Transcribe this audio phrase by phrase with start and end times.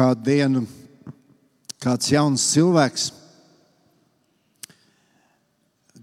[0.00, 0.60] kādu dienu
[1.82, 3.10] kāds jauns cilvēks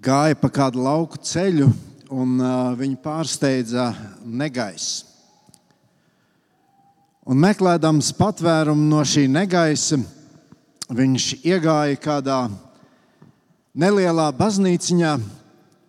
[0.06, 1.72] gāja pa kādu lauku ceļu,
[2.14, 3.88] un uh, viņu pārsteidza
[4.22, 5.02] negaiss.
[7.26, 9.98] Un meklējams patvērumu no šī negaisa,
[10.94, 12.44] viņš iegāja kādā
[13.74, 15.18] nelielā baznīciņā,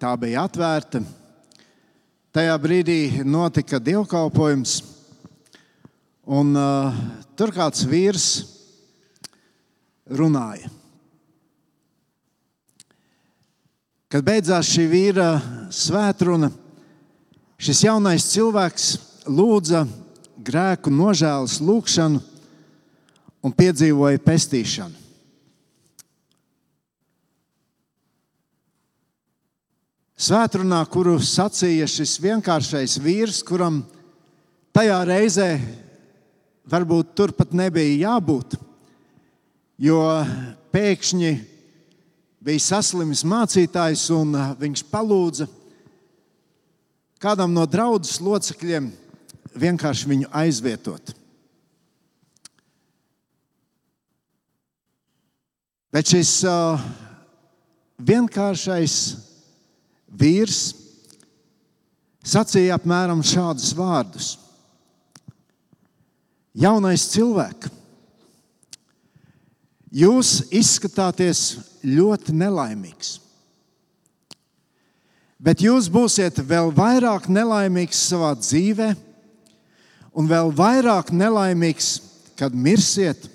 [0.00, 1.04] tā bija atvērta.
[2.32, 4.80] Tajā brīdī notika dievkalpojums,
[6.28, 6.92] un uh,
[7.38, 8.26] tur kāds vīrs
[10.12, 10.68] runāja.
[14.08, 15.28] Kad beidzās šī vīra
[15.72, 16.50] svētruna,
[17.60, 18.86] šis jaunais cilvēks
[19.28, 19.82] lūdza
[20.44, 22.22] grēku nožēlas lūgšanu
[23.44, 25.04] un piedzīvoja pestīšanu.
[30.18, 33.84] Svētrunā, kuru sacīja šis vienkāršais vīrs, kuram
[34.74, 35.52] tajā reizē
[36.68, 38.56] varbūt turpat nebija jābūt,
[39.80, 40.00] jo
[40.74, 41.32] pēkšņi
[42.44, 45.48] bija saslimis mācītājs, un viņš palūdza
[47.22, 48.90] kādam no draudzes locekļiem
[49.58, 51.14] vienkārši viņu aizvietot.
[55.88, 56.76] Bet šis uh,
[57.98, 58.94] vienkāršais
[60.20, 60.58] vīrs
[62.28, 64.34] sacīja apmēram šādus vārdus:
[66.56, 67.72] Jaunais cilvēks,
[69.92, 71.42] jūs izskatāties
[71.84, 73.18] ļoti nelaimīgs.
[75.38, 78.88] Bet jūs būsiet vēl vairāk nelaimīgs savā dzīvē,
[80.18, 81.90] un vēl vairāk nelaimīgs,
[82.38, 83.28] kad mirsiet,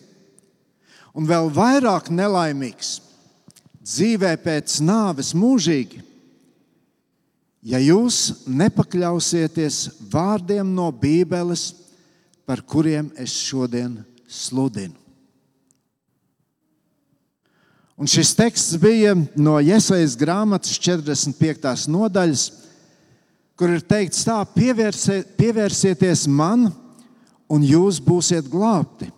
[1.16, 2.98] un vēl vairāk nelaimīgs
[3.84, 6.02] dzīvē pēc nāves mūžīgi,
[7.64, 9.80] ja jūs nepakļausieties
[10.12, 11.70] vārdiem no Bībeles,
[12.46, 14.98] par kuriem es šodien sludinu.
[17.98, 21.86] Un šis teksts bija no Iesaijas grāmatas 45.
[21.94, 22.46] nodaļas,
[23.56, 26.72] kur ir teikts, tā pievērsie, pievērsieties man,
[27.48, 29.12] un jūs būsiet glābti.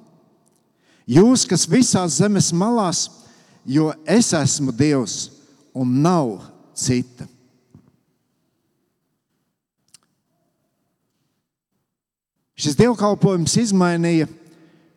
[1.08, 3.06] Jūs, kas visās zemes malās,
[3.66, 5.30] jo es esmu Dievs
[5.74, 6.40] un nav
[6.76, 7.30] cita.
[12.56, 14.30] Šis dievkalpojums izmainīja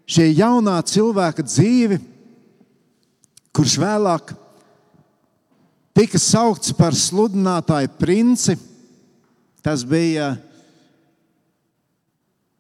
[0.09, 1.99] šī jaunā cilvēka dzīvi
[3.59, 4.35] kurš vēlāk
[5.99, 8.55] tika saukts par sludinātāju princi.
[9.65, 10.37] Tas bija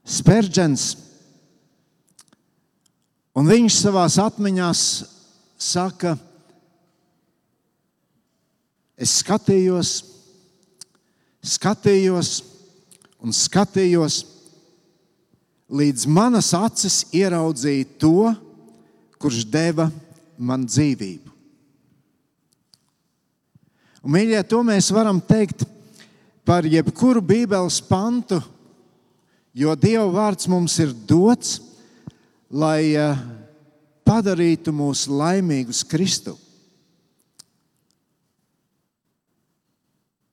[0.08, 0.84] Spērģents.
[3.38, 6.14] Un viņš savā atmiņā saka,
[8.98, 9.92] es skatījos,
[11.44, 12.32] skatījos
[13.22, 14.16] un skatījos,
[15.68, 18.32] līdz manas acis ieraudzīja to,
[19.20, 19.88] kurš deva
[20.38, 21.34] man dzīvību.
[24.04, 25.66] Un, mīļie, to mēs varam teikt
[26.46, 28.38] par jebkuru Bībeles pantu,
[29.52, 31.58] jo Dieva vārds mums ir dots,
[32.48, 33.24] lai eh,
[34.06, 36.38] padarītu mūs laimīgus Kristu.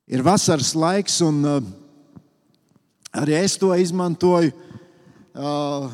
[0.06, 1.56] Ir vasaras laiks, un uh,
[3.18, 4.54] arī es to izmantoju.
[5.36, 5.92] Uh,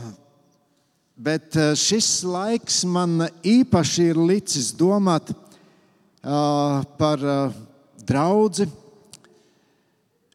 [1.22, 7.53] Bet eh, šis laiks man īpaši ir licis domāt uh, par uh,
[8.09, 8.66] draugu,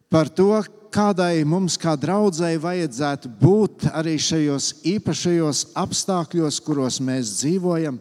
[0.06, 0.52] par to,
[0.94, 7.98] kādai mums, kā draudzēji, vajadzētu būt arī šajos īpašajos apstākļos, kuros mēs dzīvojam.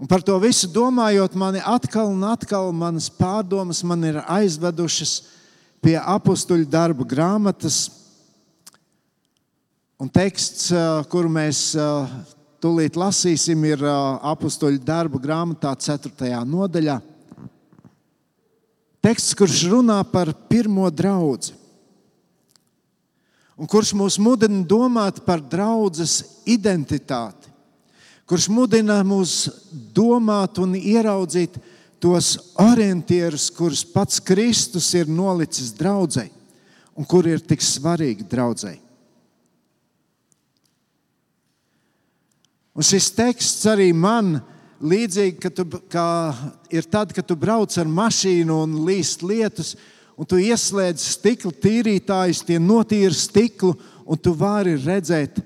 [0.00, 5.18] Un par to visu domājot, mani atkal un atkal manas pārdomas man ir aizvedušas
[5.84, 7.90] pie apakstuļu darbu grāmatas
[10.02, 10.72] Un teksts,
[11.06, 11.76] kuru mēs
[12.58, 16.40] tūlīt lasīsim, ir apakstoļu darbu grāmatā, 4.
[16.42, 16.96] nodaļā.
[19.06, 21.54] Teksts, kurš runā par pirmo draugu,
[23.54, 26.18] un kurš mūs mudina domāt par draudzes
[26.50, 27.54] identitāti,
[28.26, 29.38] kurš mudina mūs
[29.94, 31.62] domāt un ieraudzīt
[32.02, 36.34] tos orientierus, kurus pats Kristus ir nolicis draudzēji
[36.98, 38.81] un kur ir tik svarīgi draudzēji.
[42.72, 44.38] Un šis teksts arī man
[44.82, 46.06] līdzīgi, ka tu, kā
[46.72, 49.74] ir tad, kad tu brauc ar mašīnu un līst lietus,
[50.16, 53.74] un tu ieslēdz stikla tīrītājus, tie notīra stiklu,
[54.08, 55.38] un tu vari redzēt.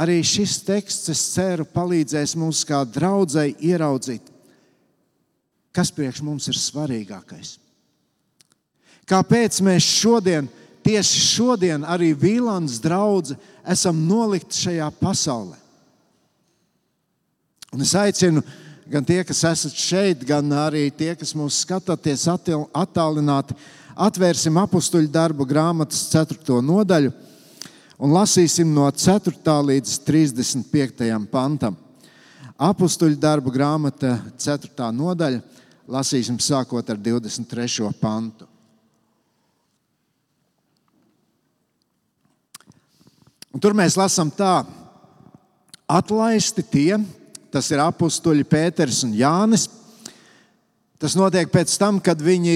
[0.00, 4.30] Arī šis teksts, es ceru, palīdzēs mums kā draudzēji ieraudzīt,
[5.76, 7.58] kas priekš mums ir svarīgākais.
[9.10, 10.48] Kāpēc mēs šodien
[10.84, 13.34] tieši šodien arī Vīlāns draugs
[13.68, 15.58] esam nolikti šajā pasaulē.
[17.70, 18.42] Un es aicinu
[18.90, 23.54] gan tie, kas esat šeit, gan arī tie, kas mūs skatāties attālināti,
[23.94, 26.58] atvērsim apakstuļu darbu grāmatas 4.
[26.64, 27.12] nodaļu
[28.00, 29.56] un lasīsim no 4.
[29.70, 31.06] līdz 35.
[31.30, 31.78] pantam.
[32.60, 34.90] Apakstuļu darbu grāmata 4.
[34.92, 35.40] nodaļa,
[35.88, 37.92] lasīsim sākot ar 23.
[38.00, 38.49] pantu.
[43.58, 44.62] Tur mēs lasām tā,
[45.90, 47.00] atlaisti tie,
[47.50, 49.66] tas ir apstuļi Pēters un Jānis.
[51.00, 52.54] Tas notiek pēc tam, kad viņi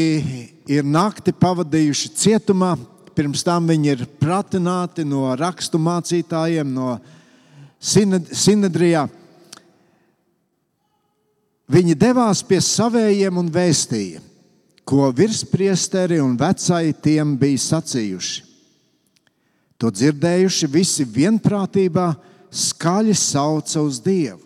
[0.70, 2.75] ir nakti pavadījuši cietumā.
[3.14, 6.99] Pirms tam viņi ir pratināti no rakstu mācītājiem, no
[7.81, 9.06] Sinedrijā.
[11.75, 14.20] Viņi devās pie savējiem un vēstīja,
[14.85, 18.54] ko virspriesteri un vecāji tiem bija sacījuši.
[19.85, 22.15] To dzirdējuši visi vienprātībā
[22.49, 24.41] skaļi sauca uz Dievu.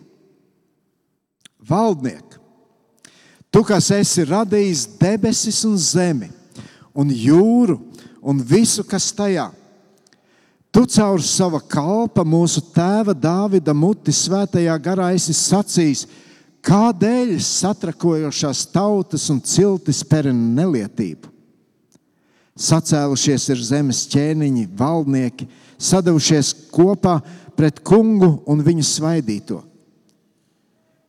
[1.69, 2.35] Valdniek,
[3.47, 6.33] tu kas esi radījis debesis un zemi,
[6.91, 7.77] un jūru
[8.19, 9.47] un visu, kas tajā.
[10.75, 16.09] Tu caur sava kalpa mūsu tēva Dāvida muti svētajā garā esi sacījis,
[16.67, 21.38] kādēļ satrakojošās tautas un ciltis perina nelietību.
[22.59, 25.47] Sacēlušies ir zemes ķēniņi, valdnieki,
[25.79, 27.21] sadavušies kopā
[27.59, 29.61] pret kungu un viņu svaidīto.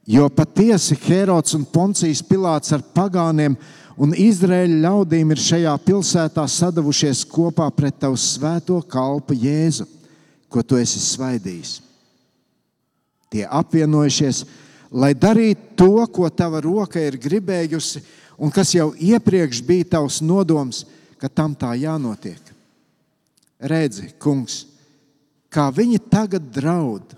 [0.10, 3.58] Jo patiesi Herods un Poncijas Pilārs ar pagāniem
[4.02, 9.86] un Izraēļa ļaudīm ir šajā pilsētā sadavušies kopā pret tavu svēto kalpu Jēzu,
[10.50, 11.76] ko tu esi svaidījis.
[13.30, 14.46] Tie apvienojušies,
[14.90, 18.02] lai darītu to, ko tava roka ir gribējusi,
[18.42, 20.88] un kas jau iepriekš bija tavs nodoms
[21.20, 22.42] ka tam tā jānotiek.
[23.60, 24.64] Redzi, kungs,
[25.52, 27.16] kā viņi tagad draud.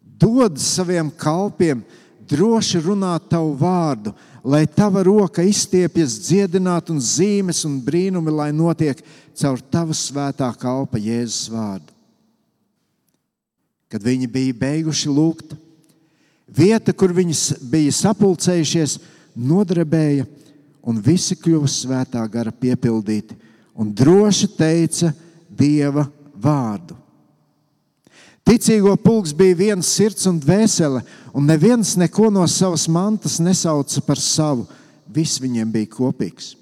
[0.00, 1.82] Dod saviem kalpiem
[2.30, 4.14] droši runāt tavu vārdu,
[4.44, 9.00] lai tava roka izstiepjas dziedināt, un zīmes un brīnumi, lai notiek
[9.34, 11.90] caur tava svētā kalpa Jēzus vārdu.
[13.90, 15.54] Kad viņi bija beiguši lūgt,
[16.48, 17.36] vieta, kur viņi
[17.70, 18.98] bija sapulcējušies,
[19.34, 20.26] nodarbēja
[20.84, 23.36] un visi kļuva svētā gara piepildīti
[23.74, 25.12] un droši teica
[25.54, 26.96] Dieva vārdu.
[28.44, 31.00] Ticīgo pulks bija viens sirds un dvēsele,
[31.32, 34.66] un neviens neko no savas mantas nesauca par savu.
[35.08, 36.52] Viss viņiem bija kopīgs.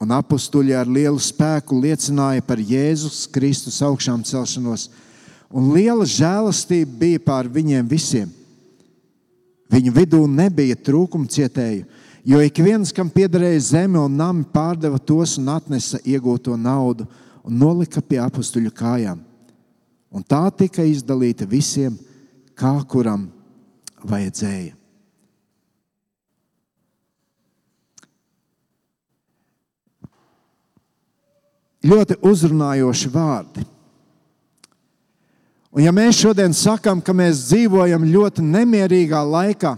[0.00, 4.88] Un apstuļi ar lielu spēku liecināja par Jēzus Kristus augšām celšanos,
[5.52, 8.30] un liela žēlastība bija pār viņiem visiem.
[9.70, 11.84] Viņu vidū nebija trūkuma cietēju,
[12.24, 17.06] Jo ik viens, kam piederēja zeme un nami, pārdeva tos un atnesa iegūto naudu
[17.46, 19.22] un nolika pie apstuļu kājām.
[20.10, 21.96] Un tā tika izdalīta visiem,
[22.58, 23.28] kā kuram
[24.04, 24.76] vajadzēja.
[31.80, 33.62] Ļoti uzrunājoši vārdi.
[35.70, 39.76] Un ja mēs šodien sakām, ka mēs dzīvojam ļoti nemierīgā laikā,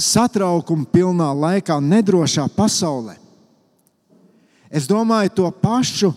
[0.00, 3.16] satraukuma pilnā laikā, nedrošā pasaulē.
[4.70, 6.12] Es domāju, to pašu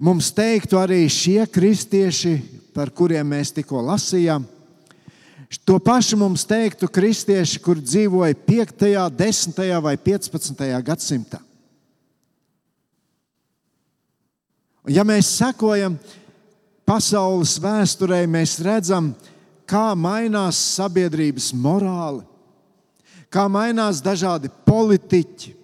[0.00, 2.38] mums teiktu arī šie kristieši,
[2.72, 4.46] par kuriem mēs tikko lasījām.
[5.66, 8.86] To pašu mums teiktu kristieši, kur dzīvoja 5.,
[9.18, 9.60] 10.
[9.82, 10.62] vai 15.
[10.86, 11.40] gadsimtā.
[14.86, 15.98] Un ja mēs sekojam
[16.88, 19.12] pasaules vēsturē, mēs redzam,
[19.68, 22.24] kā mainās sabiedrības morāli,
[23.30, 25.54] kā mainās dažādi politiķi,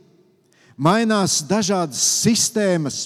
[0.78, 3.02] mainās dažādas sistēmas,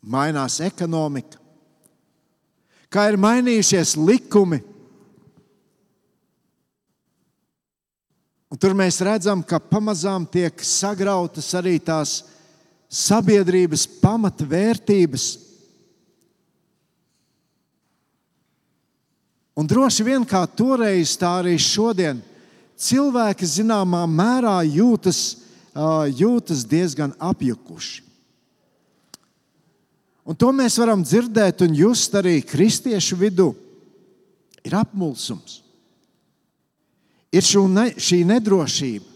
[0.00, 1.38] mainās ekonomika,
[2.90, 4.62] kā ir mainījušies likumi.
[8.50, 12.16] Un tur mēs redzam, ka pamazām tiek sagrautas arī tās
[12.90, 15.26] sabiedrības pamatvērtības.
[19.54, 22.18] Un droši vien kā toreiz, tā arī šodien
[22.80, 25.20] cilvēki zināmā mērā jūtas,
[26.16, 28.06] jūtas diezgan apjukuši.
[30.30, 33.50] Un to mēs varam dzirdēt un just arī kristiešu vidū.
[34.60, 35.62] Ir apmulsums,
[37.32, 39.06] ir ne, šī nedrošība,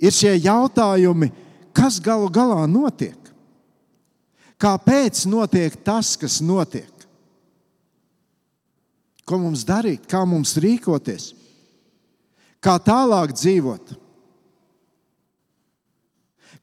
[0.00, 1.28] ir šie jautājumi,
[1.76, 3.18] kas galu galā notiek.
[4.58, 6.90] Kāpēc notiek tas, kas notiek?
[9.28, 11.34] Ko mums darīt, kā mums rīkoties?
[12.64, 13.96] Kā tālāk dzīvot?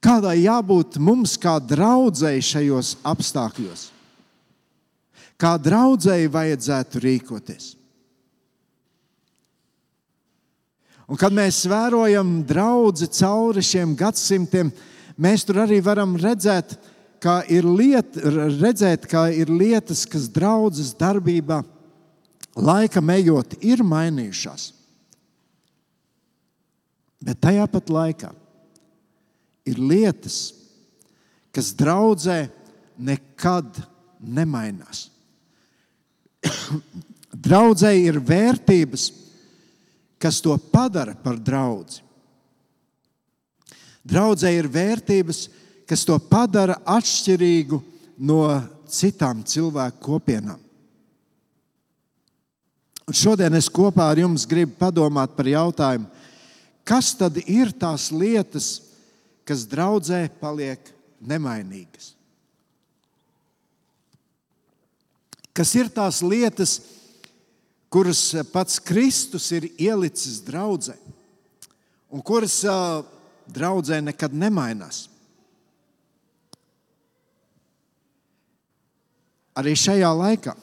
[0.06, 3.90] kādai jābūt mums kā draudzēji šajos apstākļos.
[5.42, 7.74] Kā draudzēji vajadzētu rīkoties.
[11.06, 14.72] Un kad mēs vērojam draugu cauri šiem gadsimtiem,
[15.22, 16.78] mēs tur arī varam redzēt,
[17.22, 18.18] ka ir, liet,
[18.62, 21.62] redzēt, ka ir lietas, kas draudzes darbībā
[22.56, 24.72] laika ejot, ir mainījušās.
[27.26, 28.30] Bet tajā pat laikā
[29.66, 30.54] ir lietas,
[31.56, 32.46] kas draudzē
[33.02, 33.82] nekad
[34.22, 35.10] nemainās.
[37.46, 39.10] Draudzē ir vērtības,
[40.22, 42.00] kas to padara par draugu.
[44.06, 45.48] Draudzē ir vērtības,
[45.90, 47.82] kas to padara atšķirīgu
[48.26, 48.44] no
[48.90, 50.62] citām cilvēku kopienām.
[53.06, 56.08] Un šodien es kopā ar jums gribu padomāt par jautājumu,
[56.86, 58.80] kas tad ir tās lietas,
[59.46, 62.14] kas draudzē paliek nemainīgas?
[65.56, 66.78] Kas ir tās lietas,
[67.90, 70.98] kuras pats Kristus ir ielicis draudzē,
[72.12, 72.60] un kuras
[73.48, 75.06] draudzē nekad nemainās?
[79.56, 80.54] Arī šajā laikā.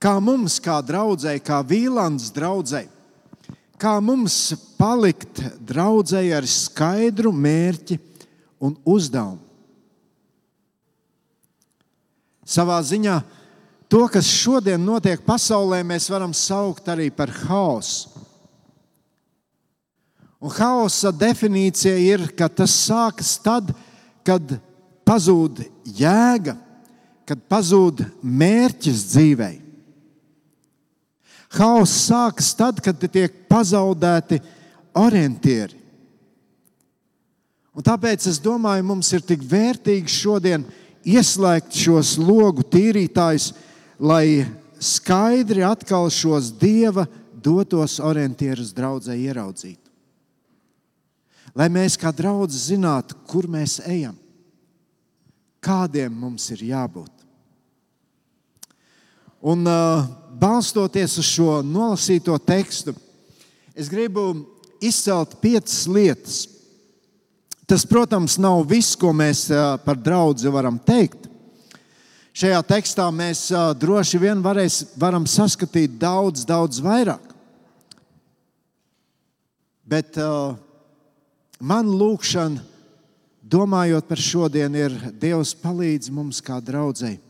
[0.00, 2.88] Kā mums, kā draudzēji, kā Vīlandes draudzēji,
[3.80, 7.98] kā mums palikt draudzēji ar skaidru mērķi
[8.60, 9.40] un uzdevumu?
[12.50, 13.20] Savā ziņā
[13.90, 18.10] to, kas šodien notiek pasaulē, mēs varam saukt arī par haosu.
[20.40, 23.74] Un haosa definīcija ir, ka tas sākas tad,
[24.24, 24.56] kad
[25.04, 26.56] pazūd jēga,
[27.28, 29.58] kad pazūd mērķis dzīvei.
[31.58, 34.38] Haoss sākas tad, kad tiek pazaudēti
[34.94, 35.78] orientieri.
[37.74, 40.66] Un tāpēc es domāju, mums ir tik vērtīgi šodien
[41.06, 43.52] ieslēgt šos logu tīrītājus,
[43.98, 44.46] lai
[44.80, 47.06] skaidri atkal šos dieva
[47.40, 49.86] dotos orientierus draudzē ieraudzītu.
[51.56, 54.14] Lai mēs kā draugi zinātu, kur mēs ejam,
[55.62, 57.10] kādiem mums ir jābūt.
[59.40, 60.04] Un uh,
[60.38, 62.94] balstoties uz šo nolasīto tekstu,
[63.74, 64.32] es gribu
[64.80, 66.40] izcelt piecas lietas,
[67.70, 69.44] Tas, protams, nav viss, ko mēs
[69.84, 71.28] par draugu varam teikt.
[72.34, 73.44] Šajā tekstā mēs
[73.78, 77.28] droši vien varēs, varam saskatīt daudz, daudz vairāk.
[79.86, 80.58] Bet uh,
[81.62, 82.58] man lūkšana,
[83.54, 87.22] domājot par šodienu, ir Dievs palīdz mums kā draudzēji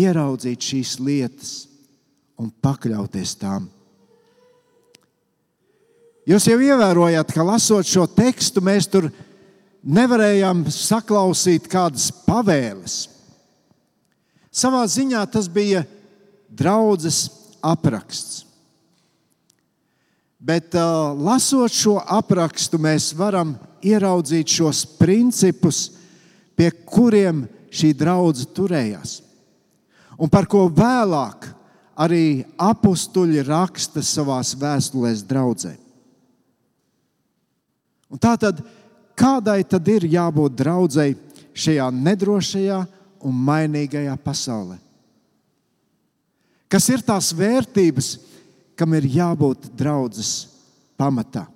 [0.00, 1.52] ieraudzīt šīs lietas
[2.40, 3.66] un pakļauties tām.
[6.26, 9.06] Jūs jau ievērojat, ka lasot šo tekstu, mēs tur
[9.86, 13.04] nevarējām saklausīt kādas pavēles.
[14.50, 15.84] Savā ziņā tas bija
[16.50, 17.28] draudzes
[17.62, 18.42] apraksts.
[20.46, 25.88] Bet, uh, lasot šo aprakstu, mēs varam ieraudzīt šos principus,
[26.58, 29.16] pie kuriem šī draudzene turējās.
[30.16, 31.50] Un par ko vēlāk
[31.96, 35.72] arī apstuļi raksta savā vēstulēs draudzē.
[38.12, 38.60] Un tā tad,
[39.18, 41.16] kādai tad ir jābūt draudzēji
[41.56, 42.82] šajā nedrošajā
[43.26, 44.76] un mainīgajā pasaulē?
[46.70, 48.16] Kas ir tās vērtības,
[48.76, 50.46] kam ir jābūt draudzes
[50.98, 51.46] pamatā?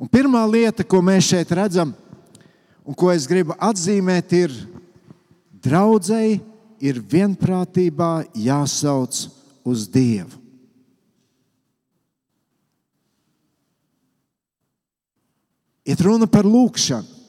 [0.00, 1.92] Un pirmā lieta, ko mēs šeit redzam,
[2.82, 4.54] un ko es gribu atzīmēt, ir,
[5.62, 6.40] draudzēji
[6.82, 9.26] ir vienprātībā jāsauc
[9.62, 10.42] uz Dievu.
[15.84, 17.20] ir runa par lūgšanu.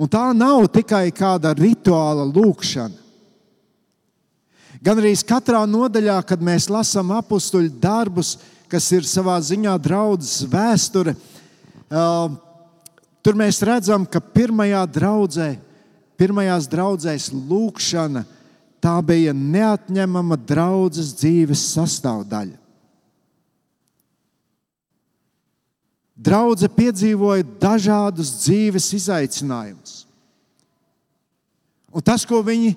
[0.00, 2.96] Un tā nav tikai kāda rituāla lūgšana.
[4.80, 8.38] Gan arī katrā nodaļā, kad mēs lasām apakstuļu darbus,
[8.70, 11.12] kas ir savā ziņā draudzes vēsture,
[13.20, 15.50] tur mēs redzam, ka pirmajā draudzē,
[16.20, 18.26] pirmajās draudzēs lūgšana,
[18.80, 22.58] tā bija neatņemama draudzes dzīves sastāvdaļa.
[26.20, 30.02] Draudzene piedzīvoja dažādus dzīves izaicinājumus.
[31.90, 32.74] Un tas, ko viņi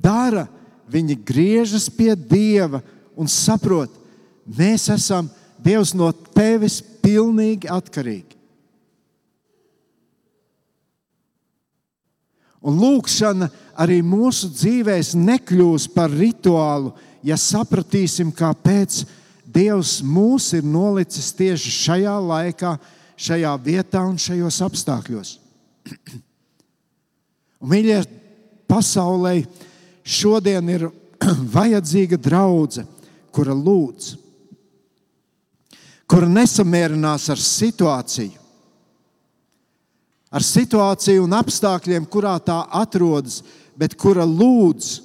[0.00, 0.46] dara,
[0.90, 2.80] viņi griežas pie Dieva
[3.14, 3.92] un saprot,
[4.48, 5.28] mēs esam
[5.60, 8.39] Dievs no tevis pilnīgi atkarīgi.
[12.60, 13.48] Un lūkšana
[13.80, 16.92] arī mūsu dzīvēs nekļūs par rituālu,
[17.24, 19.04] ja sapratīsim, kāpēc
[19.50, 22.76] Dievs mūs ir nolicis tieši šajā laikā,
[23.18, 25.32] šajā vietā un šajos apstākļos.
[27.70, 27.98] Mīļie,
[28.70, 29.40] pasaulē
[30.06, 30.86] šodien ir
[31.56, 32.86] vajadzīga draudzene,
[33.34, 34.12] kura lūdz,
[36.10, 38.39] kura nesamierinās ar situāciju,
[40.30, 43.40] ar situāciju un apstākļiem, kurā tā atrodas,
[43.78, 45.00] bet kura lūdz,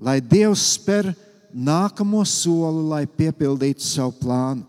[0.00, 1.12] lai Dievs spēr
[1.52, 4.64] nākamo soli, lai piepildītu savu plānu.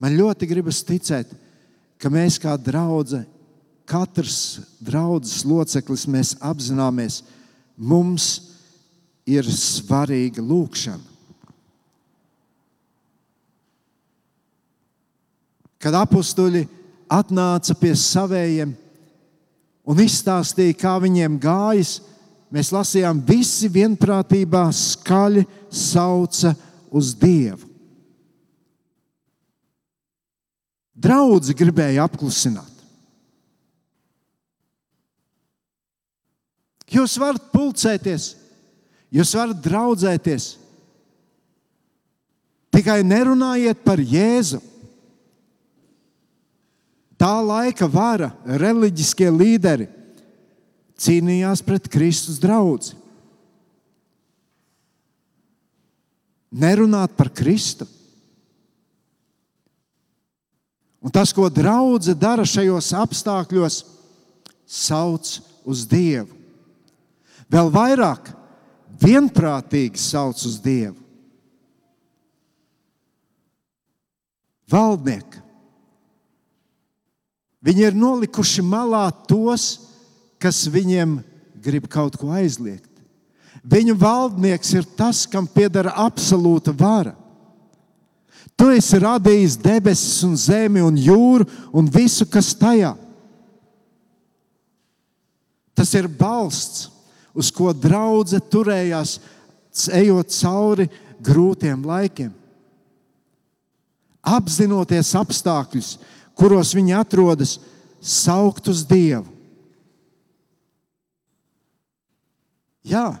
[0.00, 1.32] Man ļoti gribas ticēt,
[2.00, 3.20] ka mēs kā draugi,
[3.84, 7.20] katrs draugs loceklis, mēs apzināmies,
[7.76, 8.30] mums
[9.28, 11.09] ir svarīga lūkšana.
[15.80, 16.66] Kad apstuļi
[17.10, 18.74] atnāca pie saviem
[19.88, 21.98] un izstāstīja, kā viņiem gājas,
[22.52, 26.52] mēs lasījām, visi vienprātībā skaļi sauca
[26.92, 27.66] uz Dievu.
[31.00, 32.68] Draudzi gribēja apklusināt.
[36.90, 38.32] Jūs varat pulcēties,
[39.14, 40.48] jūs varat draudzēties.
[42.74, 44.60] Tikai nerunājiet par Jēzu.
[47.20, 49.90] Tā laika vara, reliģiskie līderi
[51.00, 52.94] cīnījās pret Kristus draugu.
[56.50, 57.84] Nerunāt par Kristu.
[61.00, 63.78] Un tas, ko draudzene dara šajos apstākļos,
[64.68, 65.30] sauc
[65.68, 66.34] uz Dievu.
[67.50, 68.32] Vēl vairāk,
[69.00, 70.96] vienprātīgi sauc uz Dievu.
[74.70, 75.49] Valdnieki.
[77.60, 79.72] Viņi ir nolikuši malā tos,
[80.40, 81.18] kas viņiem
[81.60, 82.88] grib kaut ko aizliegt.
[83.60, 87.12] Viņu valdnieks ir tas, kam pieder absolūta vara.
[88.56, 92.94] Tu esi radījis debesis, un zemi, un jūru un visu, kas tajā.
[95.76, 96.88] Tas ir balsts,
[97.32, 99.18] uz ko draudzene turējās,
[99.96, 100.88] ejot cauri
[101.24, 102.32] grūtiem laikiem.
[104.20, 105.94] Apzinoties apstākļus,
[106.38, 107.58] kuros viņi atrodas,
[108.00, 109.28] saukt uz Dievu.
[112.86, 113.20] Jā,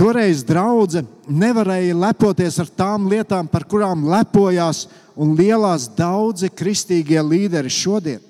[0.00, 4.86] Toreiz draudzene nevarēja lepoties ar tām lietām, par kurām lepojās
[5.20, 8.22] un lielās daudzi kristīgie līderi šodien.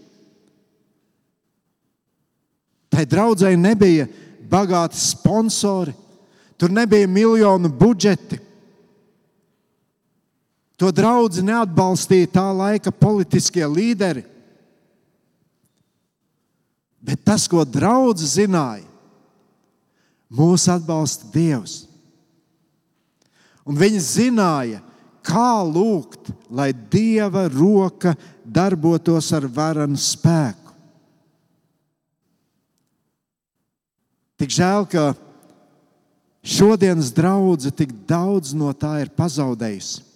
[2.91, 4.09] Tai draudzēji nebija
[4.51, 5.95] bagāti sponsori,
[6.59, 8.41] tur nebija miljonu budžeti.
[10.81, 14.25] To draugu neatbalstīja tā laika politiskie līderi.
[17.01, 18.87] Bet tas, ko draugs zināja,
[20.31, 21.89] Mūs atbalsta Dievs.
[23.67, 24.79] Un viņi zināja,
[25.27, 28.15] kā lūgt, lai Dieva roka
[28.47, 30.77] darbotos ar varanu spēku.
[34.41, 35.11] Tik žēl, ka
[36.47, 40.10] šodienas draudzene tik daudz no tā ir pazaudējusi.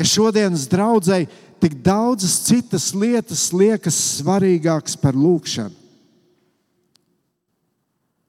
[0.00, 1.28] Ka šodienas draudzēji
[1.60, 5.76] tik daudzas citas lietas liekas svarīgākas par lūgšanu.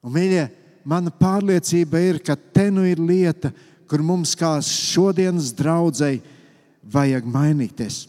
[0.01, 0.49] Un, mīļie,
[0.83, 3.53] mana pārliecība ir, ka te nu ir lieta,
[3.87, 6.19] kur mums kā šodienas draudzēji
[6.91, 8.01] vajag mainīties.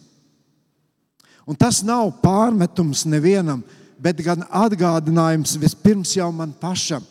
[1.46, 3.62] Un tas nav pārmetums nevienam,
[4.02, 7.06] bet gan atgādinājums vispirms jau man pašam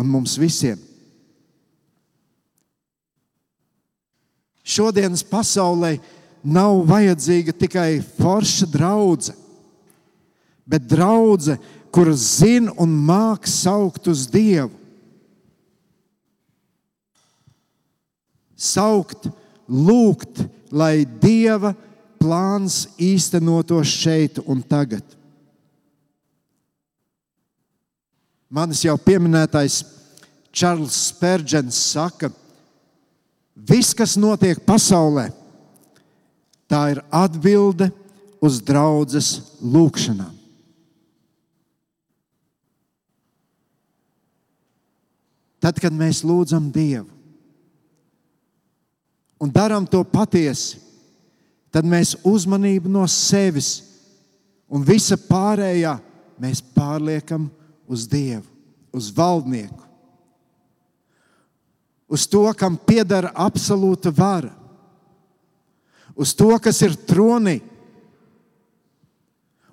[0.00, 0.80] un mums visiem.
[4.76, 5.96] Šodienas pasaulē
[6.44, 9.38] nav vajadzīga tikai forša draudzene,
[10.66, 11.58] bet draudzene,
[11.94, 14.74] kur zina un māca saukt uz Dievu.
[18.56, 19.28] Saukt,
[19.68, 21.72] lūgt, lai Dieva
[22.20, 25.04] plāns īstenotos šeit un tagad.
[28.52, 29.82] Manis jau pieminētais
[30.56, 32.30] Čārlis Spērģents saka,
[33.56, 35.30] viss, kas notiek pasaulē,
[36.68, 37.90] tā ir atbilde
[38.44, 40.34] uz draudzes lūgšanām.
[45.62, 47.10] Tad, kad mēs lūdzam Dievu
[49.42, 50.78] un darām to patiesi,
[51.74, 53.80] tad mēs uzmanību no sevis
[54.68, 55.96] un visa pārējā
[56.40, 57.48] mēs pārliekam
[57.88, 58.46] uz Dievu,
[58.96, 59.85] uz valdnieku,
[62.08, 64.52] uz to, kam pieder absolūta vara,
[66.16, 67.60] uz to, kas ir tronī.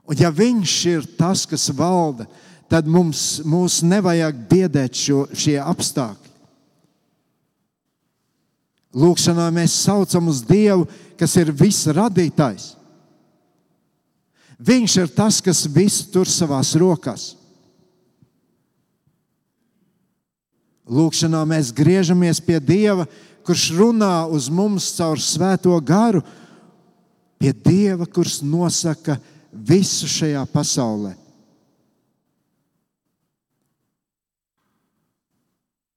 [0.03, 2.27] Un ja viņš ir tas, kas valda,
[2.67, 6.31] tad mums, mums nevajag biedēt šo, šie apstākļi.
[8.93, 10.85] Lūkšanā mēs saucam uz Dievu,
[11.17, 12.73] kas ir visa radītājs.
[14.63, 17.31] Viņš ir tas, kas visu tur savās rokās.
[20.83, 23.05] Lūkšanā mēs griežamies pie Dieva,
[23.47, 26.23] kurš runā uz mums caur svēto garu,
[27.39, 29.17] pie Dieva, kurš nosaka
[29.51, 31.13] visu šajā pasaulē.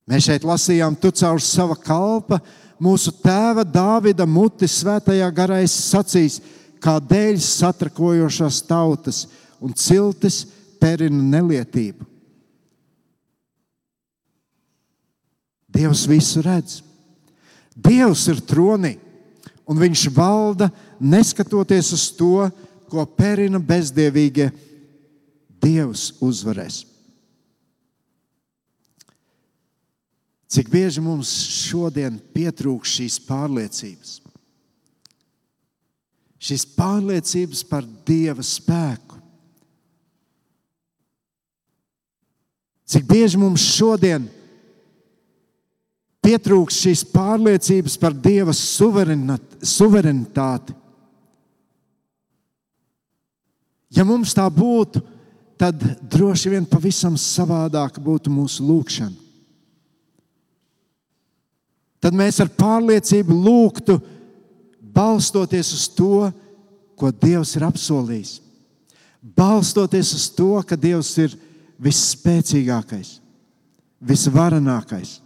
[0.06, 2.38] Mēs šeit lasījām, tu caur sava kalpa,
[2.78, 6.38] mūsu tēva Dāvida muti svētajā garā sacīs,
[6.78, 9.24] kā dēļ satrakojošās tautas
[9.58, 10.44] un ciltis
[10.78, 12.15] perina nelietību.
[15.76, 16.80] Dievs visu redz.
[17.76, 18.96] Dievs ir tronī,
[19.68, 22.48] un viņš valda neskatoties uz to,
[22.88, 24.48] ko perina bezdievīgie.
[25.60, 26.84] Dievs uzvarēs.
[30.46, 31.32] Cik bieži mums
[31.66, 34.12] šodien pietrūkst šīs pārliecības?
[36.46, 39.18] Šīs pārliecības par Dieva spēku.
[42.86, 44.28] Cik bieži mums šodien
[46.26, 50.74] pietrūkst šīs pārliecības par Dieva suverenitāti?
[53.94, 55.00] Ja mums tā būtu,
[55.56, 59.22] tad droši vien pavisam savādāk būtu mūsu lūkšana.
[62.02, 63.96] Tad mēs ar pārliecību lūgtu,
[64.94, 66.30] balstoties uz to,
[66.96, 68.40] ko Dievs ir apsolījis.
[69.36, 71.34] Balstoties uz to, ka Dievs ir
[71.82, 73.16] visspēcīgākais,
[74.06, 75.16] visvarenākais.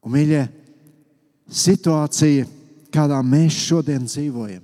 [0.00, 0.46] Un, mīļie,
[1.50, 2.46] situācija,
[2.94, 4.62] kādā mēs šodien dzīvojam,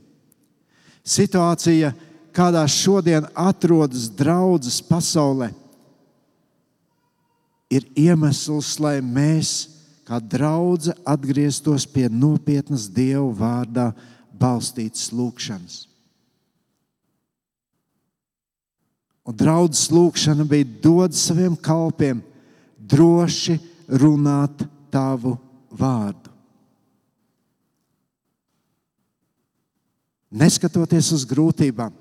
[1.06, 1.92] situācija,
[2.36, 5.50] kādā šodien atrodas draudzes pasaulē,
[7.72, 9.54] ir iemesls, lai mēs,
[10.06, 13.90] kā draugi, atgrieztos pie nopietnas Dieva vārdā
[14.36, 15.82] balstītas lūkšanas.
[19.26, 22.20] Un draudzes lūkšana bija dot saviem kalpiem
[22.78, 23.56] droši
[23.90, 25.36] runāt tavu
[25.70, 26.32] vārdu.
[30.36, 31.92] Neskatoties uz grūtībām,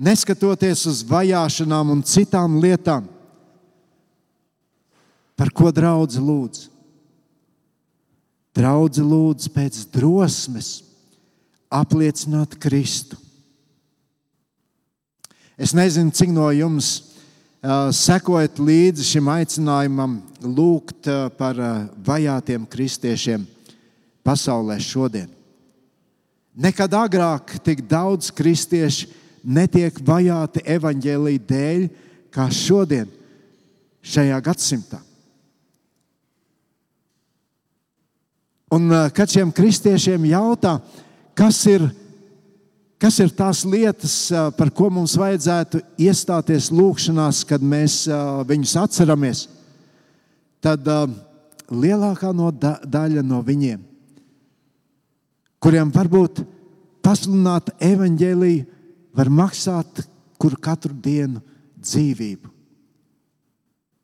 [0.00, 3.06] neskatoties uz vajāšanām un citām lietām,
[5.42, 6.68] Par ko draudz lūdz?
[8.54, 10.82] Draudz lūdz pēc drosmes
[11.72, 13.16] apliecināt Kristu.
[15.58, 17.11] Es nezinu, cik no jums
[17.94, 21.06] sekojat līdzi šim aicinājumam, lūgt
[21.38, 21.58] par
[22.02, 23.44] vajātiem kristiešiem
[24.26, 25.30] pasaulē šodien.
[26.52, 29.08] Nekad agrāk tik daudz kristiešu
[29.42, 31.86] netiek vajāti evaņģēlīja dēļ,
[32.34, 33.08] kā šodien,
[34.02, 35.00] šajā gadsimtā.
[38.72, 40.78] Un, kad šiem kristiešiem jautā,
[41.36, 41.90] kas ir,
[43.02, 44.14] kas ir tās lietas,
[44.54, 48.04] par ko mums vajadzētu iestāties lūgšanās, kad mēs
[48.46, 49.46] viņus atceramies,
[50.62, 50.86] tad
[51.66, 53.80] lielākā no da daļa no viņiem,
[55.62, 56.44] kuriem varbūt
[57.02, 58.68] pasludināt evaņģēlīju,
[59.18, 60.04] var maksāt
[60.40, 61.42] kur katru dienu
[61.82, 62.48] dzīvību.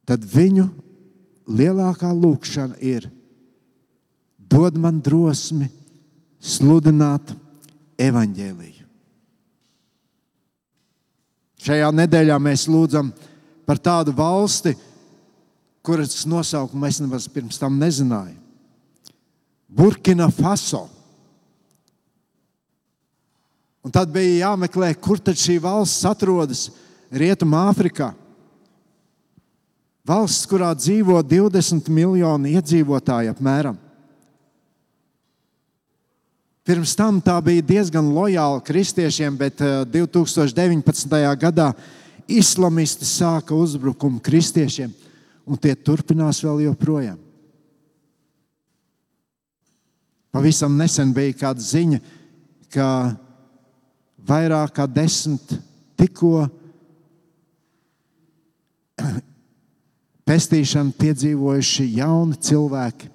[0.08, 0.66] Tad viņu
[1.48, 3.06] lielākā lūkšana ir
[4.50, 5.68] dod man drosmi
[6.40, 7.34] sludināt
[8.00, 8.77] evaņģēliju.
[11.62, 13.10] Šajā nedēļā mēs lūdzam
[13.66, 14.74] par tādu valsti,
[15.82, 18.36] kuras nosaukumu es nemaz pirms tam nezināju.
[19.68, 20.86] Burkina Faso.
[23.84, 26.68] Un tad bija jāmeklē, kur tad šī valsts atrodas
[27.08, 28.10] Rietumā, Āfrikā.
[30.08, 33.76] Valsts, kurā dzīvo 20 miljoni iedzīvotāji apmēram.
[36.68, 41.14] Pirms tam tā bija diezgan lojāla kristiešiem, bet 2019.
[41.16, 41.70] Eh, gadā
[42.28, 44.92] islamisti sāka uzbrukumu kristiešiem,
[45.48, 47.16] un tie turpinās vēl joprojām.
[50.28, 52.02] Pavisam nesen bija kāda ziņa,
[52.68, 53.16] ka
[54.28, 55.56] vairāk kā desmit
[55.96, 56.50] tikko
[60.28, 63.08] pestīšanu piedzīvojuši jauni cilvēki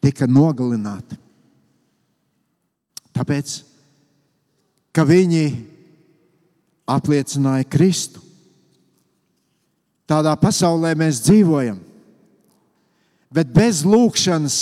[0.00, 1.26] tika nogalināti.
[3.20, 3.58] Tāpēc,
[4.96, 5.44] ka viņi
[6.88, 8.22] apliecināja Kristu.
[10.08, 11.76] Tādā pasaulē mēs dzīvojam.
[13.30, 14.56] Bet bez lūkšanas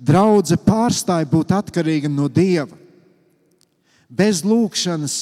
[0.00, 2.80] draudzene pārstāja būt atkarīga no Dieva.
[4.08, 5.18] Bez lūkšanas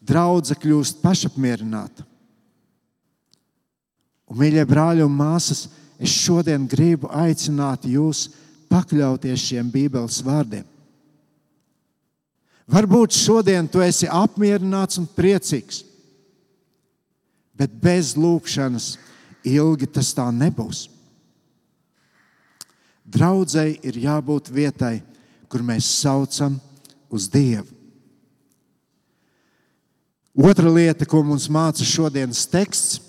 [0.00, 2.08] draudzene kļūst pašapmierināta.
[4.30, 5.66] Un, mīļie brāļi un māsas,
[6.00, 8.30] es šodien gribu aicināt jūs
[8.72, 10.64] pakļauties šiem Bībeles vārdiem.
[12.70, 15.82] Varbūt šodien tu esi apmierināts un priecīgs,
[17.58, 18.92] bet bez lūkšanas
[19.50, 20.86] ilgi tas tā nebūs.
[23.10, 25.00] Draudzēji ir jābūt vietai,
[25.50, 26.60] kur mēs saucam
[27.10, 27.66] uz Dievu.
[30.40, 33.00] Otra lieta, ko mums māca šodienas teksts,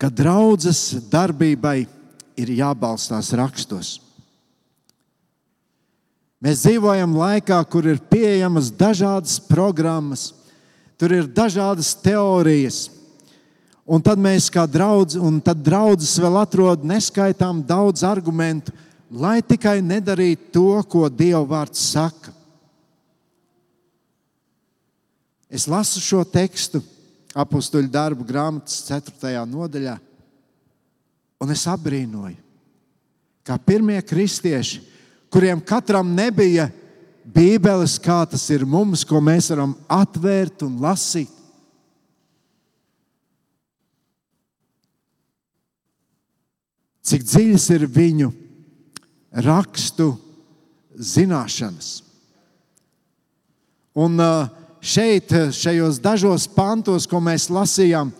[0.00, 1.84] ka draudzes darbībai
[2.40, 3.98] ir jābalstās rakstos.
[6.40, 10.30] Mēs dzīvojam laikā, kur ir pieejamas dažādas programmas,
[10.96, 12.86] tur ir dažādas teorijas.
[13.84, 18.72] Un tad mēs kā draugi, un tad draudzes vēl atrod neskaitām daudz argumentu,
[19.10, 22.32] lai tikai nedarītu to, ko Dieva vārds saka.
[25.50, 26.80] Es lasu šo tekstu
[27.36, 29.42] apakstuļu darbu grāmatas 4.
[29.50, 29.96] nodaļā,
[31.42, 32.38] un es apbrīnoju,
[33.44, 34.86] kā pirmie kristieši,
[35.30, 36.68] kuriem katram nebija
[37.30, 41.30] Bībeles, kā tas ir mums, ko mēs varam atvērt un lasīt.
[47.06, 48.30] Cik dziļas ir viņu
[49.46, 50.12] rakstu
[50.94, 52.00] zināšanas.
[53.94, 54.18] Un
[54.82, 58.12] šeit, šajos dažos pantos, ko mēs lasījām,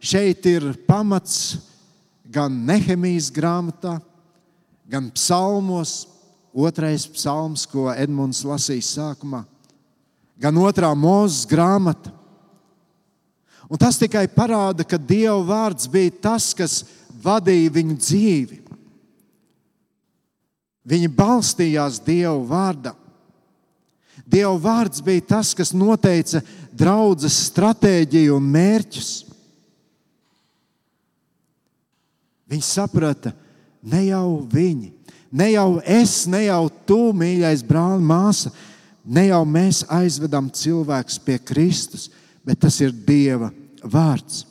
[0.00, 1.58] šeit ir pamats
[2.30, 3.98] gan Nehemijas grāmatā,
[4.90, 6.06] gan psalmos,
[6.52, 9.44] otrais psalms, ko Edmunds lasīja sākumā,
[10.40, 12.12] gan otrā mūzes grāmata.
[13.70, 16.80] Un tas tikai parāda, ka Dieva vārds bija tas, kas
[17.22, 18.58] vadīja viņu dzīvi.
[20.90, 22.96] Viņi balstījās Dieva vārdā.
[24.26, 26.42] Dieva vārds bija tas, kas noteica
[26.74, 29.10] draudzes stratēģiju un mērķus.
[32.50, 33.32] Viņi saprata,
[33.86, 34.90] ne jau viņi,
[35.30, 38.52] ne jau es, ne jau tu, mīļais brāl, māsa,
[39.04, 42.08] ne jau mēs aizvedam cilvēkus pie Kristus,
[42.44, 43.50] bet tas ir Dieva
[43.82, 44.44] vārds.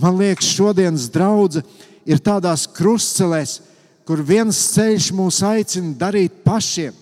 [0.00, 1.66] Man liekas, šodienas draudzene
[2.08, 3.58] ir tādās krustcelēs,
[4.06, 6.94] kur viens ceļš mūs aicina darīt pašiem.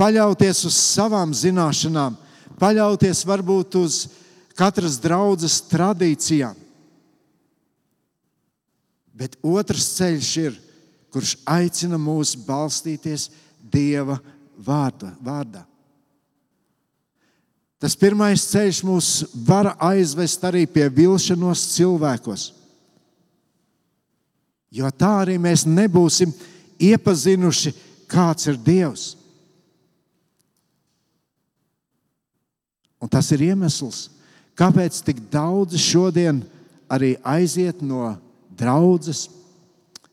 [0.00, 2.16] Paļauties uz savām zināšanām,
[2.58, 4.00] paļauties varbūt uz
[4.58, 6.63] katras draudzes tradīcijām.
[9.14, 10.56] Bet otrs ceļš ir,
[11.14, 13.28] kurš aicina mūs balstīties
[13.62, 14.18] Dieva
[14.58, 15.62] vārda, vārdā.
[17.78, 19.08] Tas pirmais ceļš mūs
[19.46, 22.46] var aizvest arī pie vilšanos cilvēkos.
[24.74, 26.32] Jo tā arī mēs nebūsim
[26.82, 27.74] iepazinuši,
[28.10, 29.12] kāds ir Dievs.
[32.98, 34.08] Un tas ir iemesls,
[34.56, 36.40] kāpēc tik daudzi šodien
[36.88, 38.14] arī aiziet no
[38.58, 39.26] draudzes,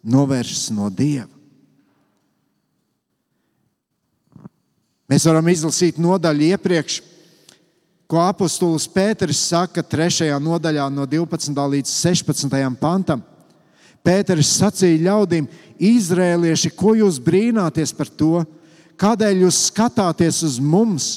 [0.01, 1.29] novēršas no Dieva.
[5.11, 7.01] Mēs varam izlasīt nodaļu iepriekš,
[8.07, 10.29] ko apustulis Pēters saka 3.
[10.39, 11.51] nodaļā, no 12.
[11.73, 12.55] līdz 16.
[12.79, 13.23] pantam.
[14.01, 15.49] Pēters sacīja ļaudīm,
[15.81, 18.43] Izrēlieši, ko jūs brīnāties par to?
[19.01, 21.07] Kādēļ jūs skatāties uz mums,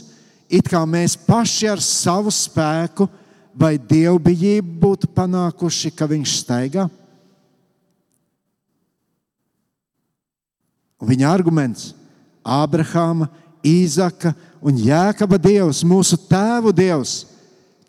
[0.49, 3.07] it kā mēs paši ar savu spēku
[3.55, 6.89] vai dievbijību būtu panākuši, ka viņš staigā?
[11.05, 11.93] Un viņa arguments-
[12.63, 13.29] Ābrahāma,
[13.65, 17.27] Īzaka un Jēkaba Dievs, mūsu tēvu Dievs,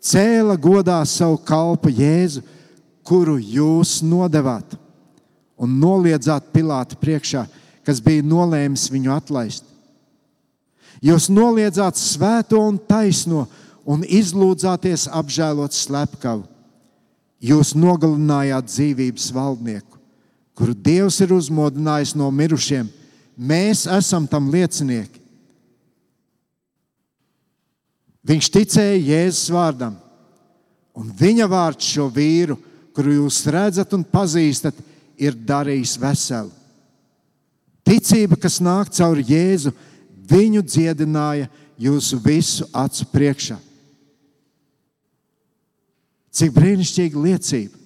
[0.00, 2.42] cēla godā savu kalpu Jēzu,
[3.04, 4.76] kuru jūs nodevāt
[5.56, 7.46] un noliedzāt Pilāta priekšā,
[7.84, 9.64] kas bija nolēmis viņu atlaist.
[11.00, 13.46] Jūs noliedzāt svēto un taisno
[13.86, 16.44] un izlūdzāties apžēlot slepkavu.
[17.40, 20.00] Jūs nogalinājāt dzīvības valdnieku,
[20.56, 22.88] kuru Dievs ir uzmodinājis no mirušiem.
[23.36, 25.20] Mēs esam tam liecinieki.
[28.26, 29.94] Viņš ticēja Jēzus vārdam,
[30.96, 32.56] un viņa vārds šo vīru,
[32.96, 34.74] kuru jūs redzat un pazīstat,
[35.20, 36.50] ir darījis veselu.
[37.86, 39.70] Ticība, kas nāk caur Jēzu,
[40.26, 41.46] viņu dziedināja
[41.78, 43.60] jūsu visu acu priekšā.
[46.36, 47.85] Cik brīnišķīga liecība!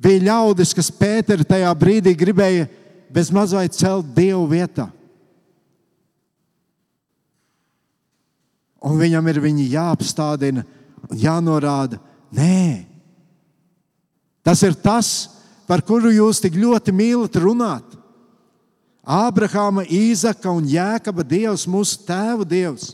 [0.00, 2.68] Bija ļaudis, kas Pēteri tajā brīdī gribēja
[3.12, 4.88] bezmaz vai celt Dievu vietā.
[8.80, 10.64] un viņam ir viņi jāapstādina
[11.08, 12.00] un jānorāda.
[12.32, 12.86] Nē,
[14.46, 15.28] tas ir tas,
[15.68, 17.96] par kuru jūs tik ļoti mīlat runāt.
[19.10, 22.92] Ābrahāma, Īzaka un Jēkaba Dievs, mūsu tēvu Dievs.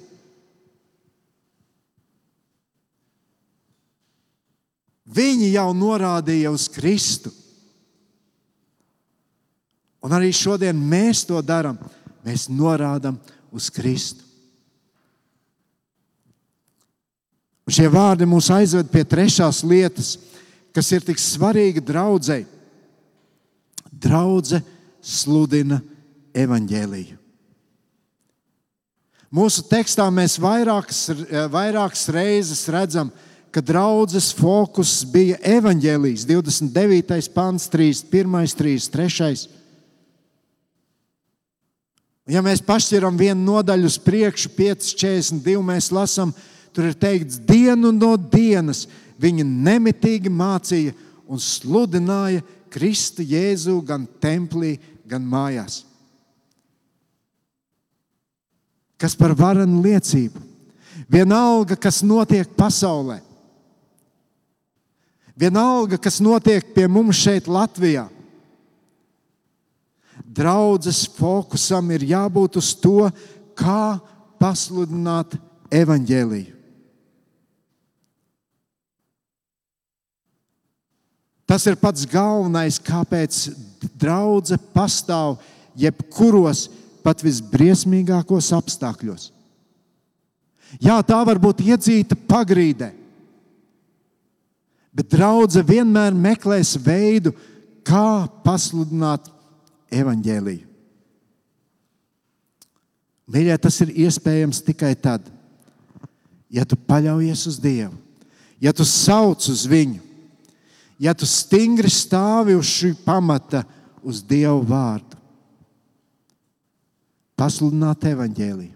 [5.07, 7.31] Viņi jau norādīja uz Kristu.
[10.03, 11.79] Un arī šodien mēs to darām.
[12.27, 13.19] Mēs norādām
[13.55, 14.25] uz Kristu.
[17.67, 20.13] Un šie vārdi mūs aizved pie trešās lietas,
[20.75, 22.47] kas ir tik svarīga draudzēji.
[23.91, 24.61] Draudzē
[25.03, 25.81] sludina
[26.37, 27.17] evaņģēliju.
[29.35, 31.01] Mūsu tekstā mēs vairākas,
[31.51, 33.26] vairākas reizes redzam, ka
[33.65, 37.31] draudzes fokus bija evaņģēlijas 29.
[37.35, 38.53] pants, 31.
[38.57, 39.47] 33.
[42.27, 46.33] Ja mēs pašķiram vienu nodaļu uz priekšu, 5,42, mēs lasām,
[46.75, 48.85] tur ir teikts, dienu no dienas
[49.23, 50.95] viņi nemitīgi mācīja
[51.31, 52.43] un sludināja
[52.73, 54.75] Kristu Jēzu gan templī,
[55.07, 55.85] gan mājās.
[58.99, 60.43] Kas par varenu liecību?
[61.13, 63.21] Vienalga, kas notiek pasaulē,
[65.37, 68.09] vienalga, kas notiek pie mums šeit, Latvijā.
[70.25, 73.09] Draudzes fokusam ir jābūt uz to,
[73.57, 73.97] kā
[74.41, 75.37] pasludināt
[75.73, 76.57] evaņģēliju.
[81.47, 83.45] Tas ir pats galvenais, kāpēc
[83.95, 85.39] draudzene pastāv
[85.79, 86.67] jebkuros,
[87.07, 89.29] pat visbriesmīgākos apstākļos.
[90.83, 92.91] Jā, tā var būt iedzīta pagrīdē,
[94.97, 97.35] bet draudzene vienmēr meklēs veidu,
[97.87, 99.29] kā pasludināt
[99.93, 100.65] evaņģēliju.
[103.27, 105.27] Mīļie, tas ir iespējams tikai tad,
[106.51, 107.97] ja tu paļaujies uz Dievu,
[108.63, 109.99] ja tu sauc uz Viņu,
[111.03, 113.65] ja tu stingri stāvi uz šī pamata,
[114.07, 115.19] uz Dieva vārdu.
[117.37, 118.73] Pasludināt evaņģēliju.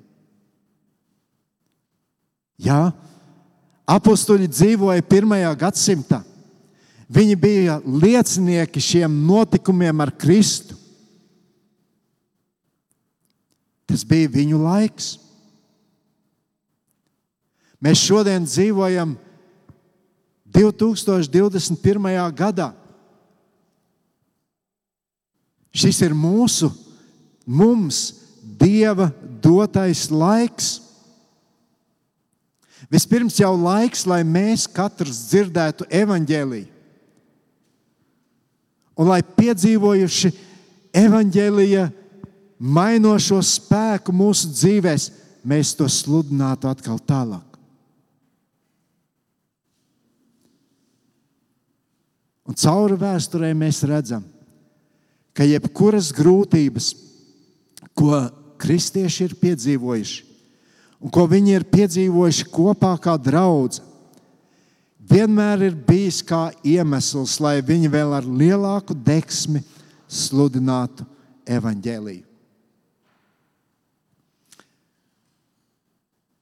[2.61, 2.91] Jā,
[3.89, 6.21] apstuļi dzīvoja pirmajā gadsimtā.
[7.11, 10.77] Viņi bija liecinieki šiem notikumiem ar Kristu.
[13.91, 15.17] Tas bija viņu laiks.
[17.83, 19.17] Mēs šodien dzīvojam
[20.55, 22.21] 2021.
[22.37, 22.71] gadā.
[25.75, 26.71] Šis ir mūsu,
[27.47, 28.21] mums,
[28.61, 29.07] Dieva
[29.41, 30.90] dotais laiks.
[32.91, 36.69] Vispirms jau laiks, lai mēs katrs dzirdētu evaņģēlīju.
[39.01, 40.33] Un lai piedzīvojuši
[40.99, 41.85] evaņģēlīja
[42.61, 45.07] mainošo spēku mūsu dzīvēm,
[45.47, 47.47] mēs to sludinātu atkal tālāk.
[52.51, 54.25] Un cauri vēsturē mēs redzam,
[55.33, 56.89] ka jebkuras grūtības,
[57.95, 58.25] ko
[58.61, 60.25] kristieši ir piedzīvojuši,
[61.01, 63.81] un ko viņi ir piedzīvojuši kopā kā draugi,
[65.11, 69.63] vienmēr ir bijis kā iemesls, lai viņi vēl ar lielāku deksmi
[70.11, 71.07] sludinātu
[71.51, 72.27] evaņģēlīju.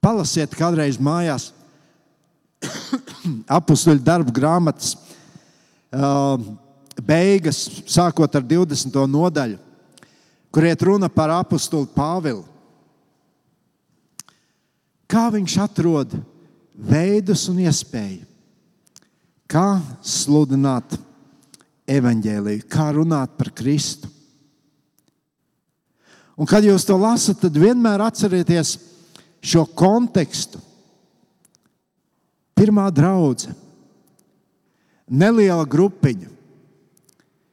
[0.03, 1.51] Palasiet kādreiz mājās
[3.59, 4.95] apakstuļu darbu grāmatas
[7.03, 8.95] beigas, sākot ar 20.
[9.11, 9.59] nodaļu,
[10.53, 12.45] kur iet runa par apakstuli Pāvilu.
[15.09, 16.13] Kā viņš atrod
[16.77, 18.27] veidus un iespēju,
[19.49, 20.99] kā sludināt
[21.89, 24.11] evaņģēliju, kā runāt par Kristu.
[26.39, 28.77] Un, kad jūs to lasat, tad vienmēr atcerieties
[29.43, 30.61] šo kontekstu.
[32.59, 33.57] Pirmā draudzene
[35.09, 36.29] neliela grupiņa,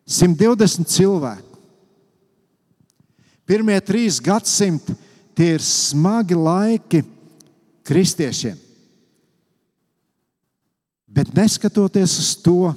[0.05, 1.59] 120 cilvēku.
[3.45, 4.93] Pirmie trīs gadsimti
[5.37, 7.01] tie ir smagi laiki
[7.85, 8.57] kristiešiem.
[11.15, 12.73] Bet neskatoties uz to,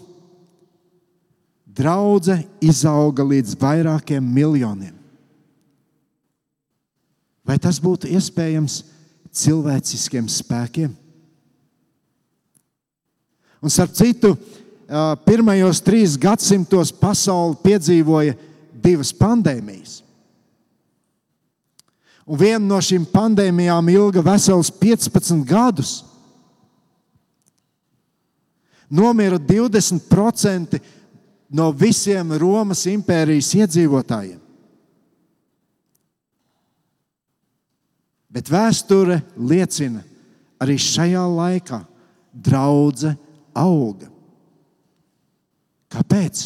[1.78, 4.94] draudzene izauga līdz vairākiem miljoniem.
[7.46, 8.82] Vai tas būtu iespējams
[9.32, 10.92] cilvēciskiem spēkiem?
[13.58, 14.34] Un starp citu,
[15.26, 18.36] pirmajos trīs gadsimtos pasaule piedzīvoja
[18.78, 20.02] divas pandēmijas.
[22.28, 26.02] Un viena no šīm pandēmijām ilga vesels 15 gadus.
[28.88, 30.80] Nomira 20%
[31.56, 34.38] no visiem Romas impērijas iedzīvotājiem.
[38.28, 40.04] Bet vēsture liecina,
[40.60, 41.80] arī šajā laikā
[42.32, 43.16] draudzene
[43.56, 44.12] auga.
[45.88, 46.44] Kāpēc?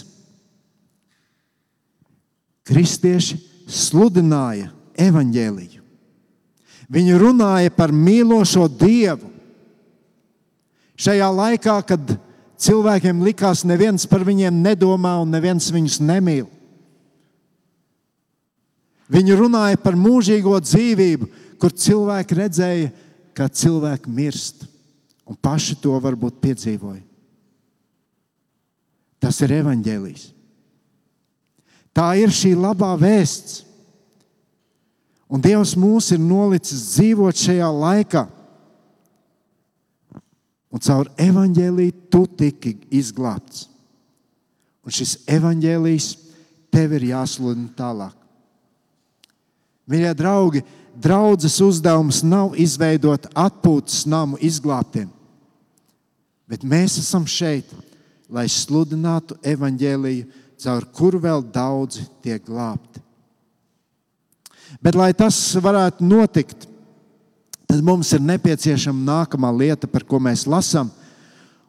[2.73, 4.71] kristieši sludināja
[5.09, 5.83] evaņģēliju.
[6.93, 9.31] Viņi runāja par mīlošo Dievu.
[11.03, 12.17] Šajā laikā, kad
[12.63, 16.47] cilvēkiem likās, neviens par viņiem nedomā un neviens viņus nemīl.
[19.13, 21.29] Viņi runāja par mūžīgo dzīvību,
[21.61, 22.93] kur cilvēki redzēja,
[23.37, 24.67] kā cilvēki mirst,
[25.29, 27.03] un paši to varbūt piedzīvoja.
[29.23, 30.25] Tas ir evaņģēlijs.
[31.95, 33.63] Tā ir šī labā vēsts.
[35.33, 38.27] Un Dievs mūs ir nolicis dzīvot šajā laikā.
[40.73, 43.67] Un caur evaņģēlīju tu tiki izglābts.
[44.85, 46.09] Un šis evaņģēlijs
[46.73, 48.17] tev ir jāsludina tālāk.
[49.89, 50.63] Mīļie draugi,
[50.97, 55.09] draudzes uzdevums nav izveidot atpūtas namu izglābtiem,
[56.49, 57.69] bet mēs esam šeit,
[58.33, 60.29] lai sludinātu evaņģēliju,
[60.63, 63.02] caur kuru vēl daudzi tiek glābti.
[64.81, 66.67] Bet, lai tas varētu notikt,
[67.69, 70.91] tad mums ir nepieciešama nākamā lieta, par ko mēs lasām.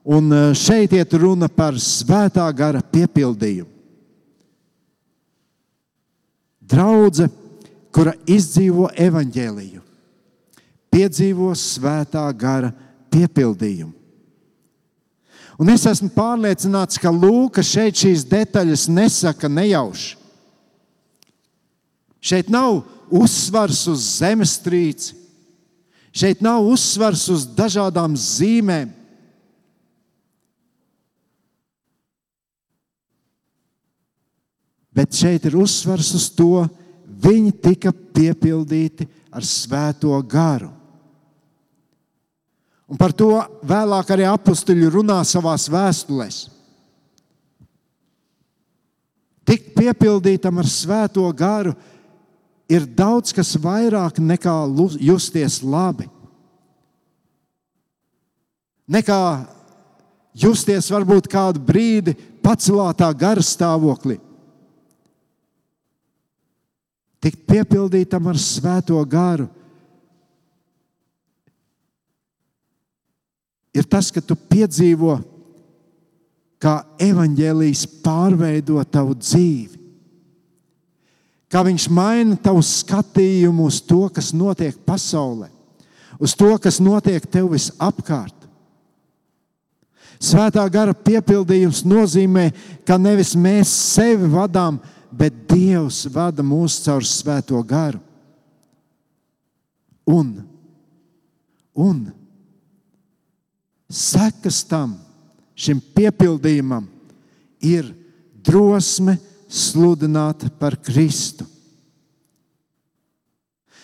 [0.04, 3.70] Un e, šeit ir runa par svētā gara piepildījumu.
[6.64, 7.32] Draudzene,
[7.93, 9.82] kura izdzīvo evaņģēliju,
[10.91, 12.72] piedzīvo svētā gara
[13.14, 13.93] piepildījumu.
[15.62, 20.18] Un es esmu pārliecināts, ka Lūka šeit šīs detaļas nesaka nejauši.
[22.24, 25.17] Šeit nav uzsvars uz zemestrīci,
[26.15, 28.93] šeit nav uzsvars uz dažādām zīmēm.
[34.93, 36.63] Bet šeit ir uzsvars uz to,
[37.03, 40.69] viņi tika piepildīti ar svēto garu.
[42.88, 43.32] Un par to
[43.65, 46.43] vēlāk arī apstuļi runā savā vēstulēs.
[49.43, 51.74] Tik piepildītam ar svēto garu
[52.72, 54.55] ir daudz kas vairāk nekā
[55.01, 56.07] justies labi.
[58.88, 59.20] Nekā
[60.36, 64.20] justies varbūt kādu brīdi pacelātā gara stāvoklī.
[67.24, 69.47] Tik piepildītam ar svēto garu
[73.74, 75.16] ir tas, ka tu piedzīvo,
[76.61, 79.82] kā evaņģēlījis pārveido tavu dzīvi.
[81.54, 85.51] Kā viņš maina tavu skatījumu uz to, kas notiek pasaulē,
[86.18, 88.39] uz to, kas notiek tev visapkārt.
[90.24, 92.47] Svētā gara piepildījums nozīmē,
[92.88, 94.80] ka nevis mēs sevi vadām,
[95.14, 97.99] bet Dievs vada mūs caur svēto garu.
[100.10, 100.32] Un,
[101.76, 101.99] un
[103.93, 104.95] sekas tam,
[105.54, 106.88] šim piepildījumam,
[107.62, 107.93] ir
[108.43, 109.20] drosme
[109.54, 111.45] sludināt par Kristu.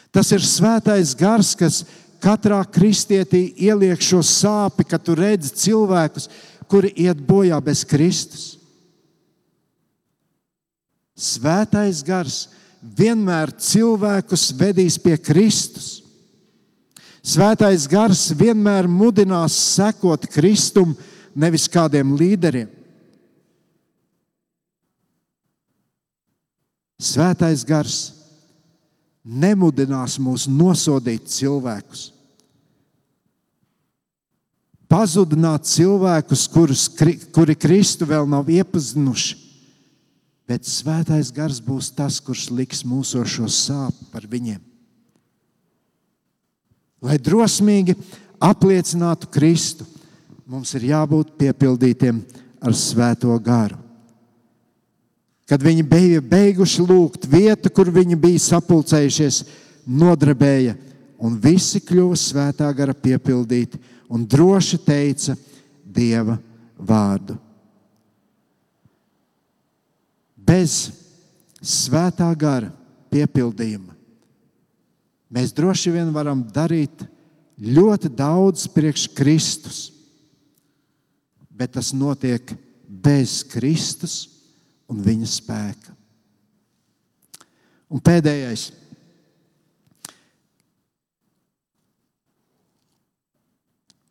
[0.09, 1.83] Tas ir svētais gars, kas
[2.19, 6.25] katrā kristietī ieliek šo sāpi, kad tu redzi cilvēkus,
[6.69, 8.55] kuri iet bojā bez Kristus.
[11.19, 12.47] Svētais gars
[12.81, 15.99] vienmēr cilvēkus vedīs pie Kristus.
[17.19, 20.95] Svētais gars vienmēr mudinās sekot Kristum,
[21.35, 22.78] nevis kādiem līderiem.
[26.99, 27.97] Svētais gars
[29.23, 32.09] nemudinās mūs nosodīt cilvēkus,
[34.89, 36.87] pazudināt cilvēkus, kurus,
[37.35, 39.45] kuri Kristu vēl nav iepazinuši.
[40.49, 44.65] Bet svētais gars būs tas, kurš liks mūsu sāpes par viņiem
[47.01, 47.95] lai drosmīgi
[48.43, 49.87] apliecinātu Kristu,
[50.49, 52.21] mums ir jābūt piepildītiem
[52.59, 53.77] ar Svēto garu.
[55.49, 59.43] Kad viņi bija beiguši lūgt vietu, kur viņi bija sapulcējušies,
[59.89, 60.75] nodarbēja,
[61.17, 63.81] un visi kļuva svētā gara piepildīti
[64.13, 65.35] un droši teica
[65.89, 66.37] Dieva
[66.77, 67.35] vārdu.
[70.37, 70.89] Bez
[71.59, 72.69] svētā gara
[73.09, 73.97] piepildījuma
[75.29, 77.05] Mēs droši vien varam darīt
[77.61, 79.79] ļoti daudz priekš Kristus,
[81.53, 82.55] bet tas notiek
[82.89, 84.23] bez Kristus
[84.89, 85.95] un viņa spēka.
[87.89, 88.67] Un pēdējais.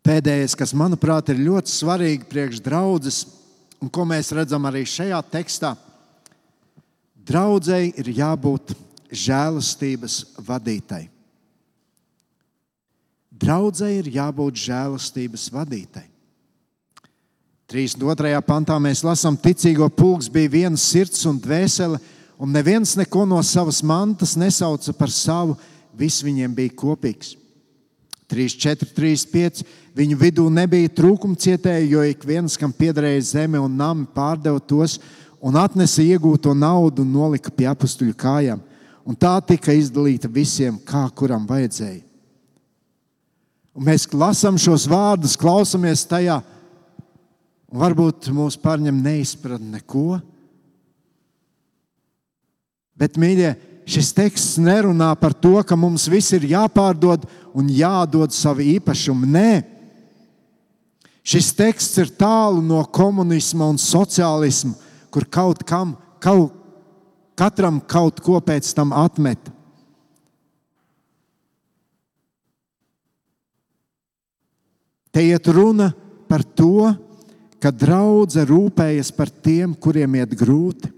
[0.08, 3.20] Pēdējais, kas manuprāt ir ļoti svarīgi priekš draudzes,
[3.82, 5.74] un ko mēs redzam arī šajā tekstā,
[7.28, 8.72] draudzēji ir jābūt
[9.12, 11.04] žēlastības vadītai.
[13.38, 16.06] Draudzē ir jābūt žēlastības vadītai.
[17.68, 18.30] 32.
[18.48, 21.98] pantā mēs lasām, ticīgo pulks bija viena sirds un dvēsele,
[22.40, 25.58] un neviens neko no savas mantas nesauca par savu,
[25.92, 27.34] viss viņiem bija kopīgs.
[28.32, 29.62] 3, 4, 3, 5.
[29.96, 34.96] Viņu vidū nebija trūkuma cietēji, jo ik viens, kam piederēja zeme un nami, pārdeva tos
[35.44, 38.64] un atnesa iegūto naudu un nolika pie apstuļu kājām.
[39.04, 42.00] Un tā tika izdalīta visiem, kā kuram vajadzēja.
[43.76, 46.40] Un mēs lasām šos vārdus, klausamies tajā,
[47.68, 50.18] un varbūt mūs pārņem neizpratne neko.
[52.98, 53.52] Bet, mīļie,
[53.88, 59.28] šis teksts nerunā par to, ka mums viss ir jāpārdod un jādod savu īpašumu.
[59.28, 59.52] Nē,
[61.22, 64.74] šis teksts ir tālu no komunisma un sociālisma,
[65.12, 65.94] kur kaut kam,
[66.24, 66.56] kaut,
[67.38, 69.52] katram kaut ko pēc tam atmet.
[75.12, 75.92] Te iet runa
[76.28, 77.07] par to, ka
[77.74, 80.90] draudzene rūpējas par tiem, kuriem iet grūti.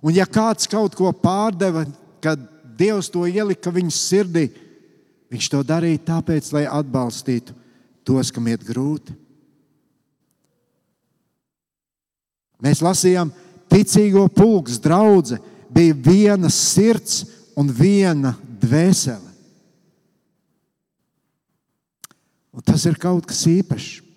[0.00, 1.84] Un ja kāds kaut ko pārdeva,
[2.22, 2.40] kad
[2.80, 4.46] Dievs to ielika viņa sirdī,
[5.28, 7.52] viņš to darīja tāpēc, lai atbalstītu
[8.08, 9.12] tos, kam iet grūti.
[12.64, 13.32] Mēs lasījām,
[13.72, 17.22] ticīgo pulks, draudzene bija viena sirds
[17.56, 19.28] un viena dvēsele.
[22.50, 24.09] Un tas ir kaut kas īpašs.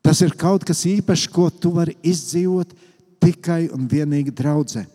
[0.00, 2.72] Tas ir kaut kas īpašs, ko tu vari izdzīvot
[3.20, 4.86] tikai un vienīgi draudzē.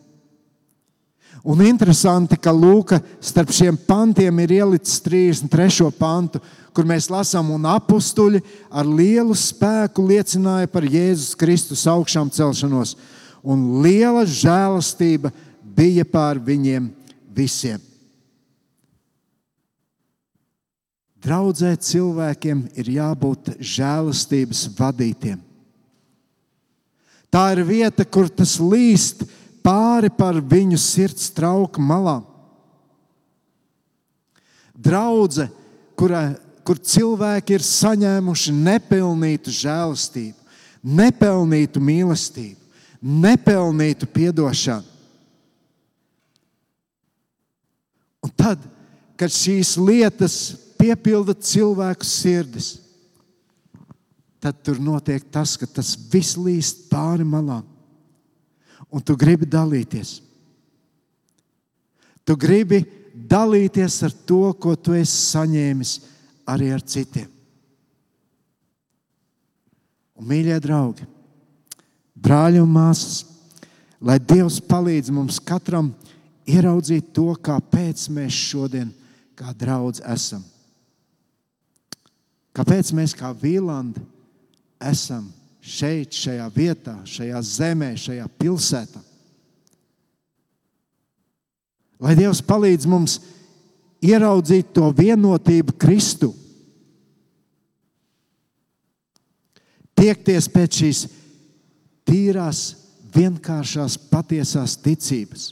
[1.45, 5.91] Un interesanti, ka Lūka starp šiem pantiem ir ielicis 33.
[5.93, 6.41] pantu,
[6.73, 8.41] kur mēs lasām, un apstuļi
[8.73, 12.95] ar lielu spēku liecināja par Jēzus Kristus augšām celšanos,
[13.45, 15.29] un liela žēlastība
[15.61, 16.89] bija pār viņiem
[17.35, 17.83] visiem.
[21.25, 25.39] Draudzē cilvēkiem ir jābūt žēlastības vadītiem.
[27.33, 29.23] Tā ir vieta, kur tas līst
[29.65, 32.21] pāri par viņu sirds trauku malām.
[34.75, 35.47] Draudze,
[35.97, 36.35] kura,
[36.67, 40.37] kur cilvēki ir saņēmuši nepelnītu žēlastību,
[40.85, 42.59] nepelnītu mīlestību,
[43.01, 44.93] nepelnītu atdošanu.
[48.25, 48.61] Un tad,
[49.17, 50.37] kad šīs lietas
[50.85, 52.75] piepilda cilvēku sirdis,
[54.43, 57.65] tad tur notiek tas, ka tas viss līst pāri malām.
[58.93, 60.19] Un tu gribi dalīties.
[62.25, 62.83] Tu gribi
[63.15, 65.95] dalīties ar to, ko tu esi saņēmis
[66.53, 67.31] arī ar citiem.
[70.15, 71.09] Un, mīļie draugi,
[72.15, 73.25] brāļi un māsas,
[73.99, 75.89] lai Dievs palīdz mums katram
[76.47, 78.93] ieraudzīt to, kāpēc mēs šodien,
[79.35, 80.45] kā draugi, esam.
[82.55, 84.01] Kāpēc mēs kā Vīlandi
[84.79, 85.27] esam
[85.65, 89.01] šeit, šajā vietā, šajā zemē, šajā pilsētā.
[92.05, 93.17] Lai Dievs palīdz mums
[94.03, 96.31] ieraudzīt to vienotību Kristu,
[99.95, 101.03] tiekties pēc šīs
[102.05, 102.63] tīrās,
[103.15, 105.47] vienkāršās, patiesās ticības.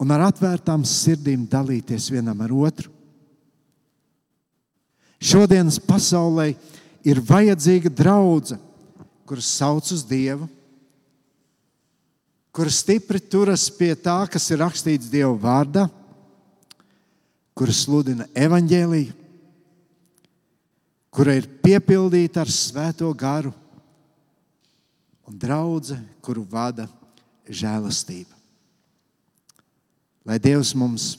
[0.00, 2.90] Un ar atvērtām sirdīm dalīties vienam ar otru.
[5.24, 6.50] Šodienas pasaulē
[7.06, 8.60] ir vajadzīga draudzene,
[9.24, 10.48] kuras sauc uz Dievu,
[12.52, 15.86] kuras stipri turas pie tā, kas ir rakstīts Dieva vārdā,
[17.56, 19.14] kuras sludina evaņģēliju,
[21.14, 23.52] kura ir piepildīta ar svēto garu
[25.24, 26.88] un draudzene, kuru vada
[27.48, 28.34] žēlastība.
[30.24, 31.14] Lai Dievs mums